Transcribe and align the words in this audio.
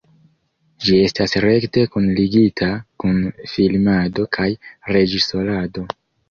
Ĝi 0.85 0.95
estas 1.07 1.35
rekte 1.43 1.83
kunligita 1.95 2.69
kun 3.03 3.21
filmado 3.53 4.27
kaj 4.39 4.49
reĝisorado. 4.97 5.87